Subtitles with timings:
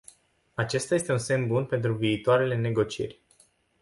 [0.53, 3.21] Acesta este un semn bun pentru viitoarele negocieri.